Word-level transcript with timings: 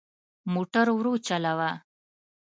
موټر 0.53 0.87
ورو 0.93 1.13
چلوه. 1.27 1.71